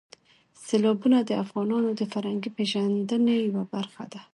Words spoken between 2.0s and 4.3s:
فرهنګي پیژندنې یوه برخه ده.